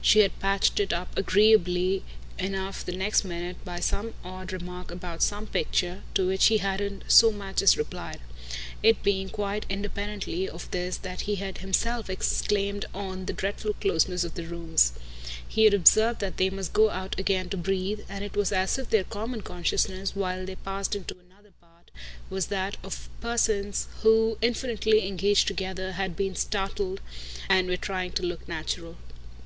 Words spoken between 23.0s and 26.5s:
persons who, infinitely engaged together, had been